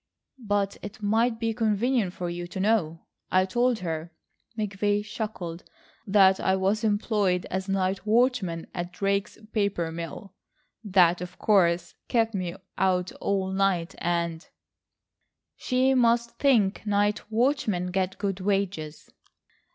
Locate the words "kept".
12.07-12.33